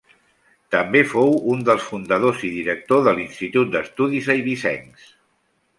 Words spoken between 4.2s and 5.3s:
Eivissencs.